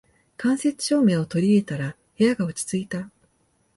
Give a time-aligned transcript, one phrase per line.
[0.35, 3.11] 間接照明を取り入れたら部屋が落ち着いた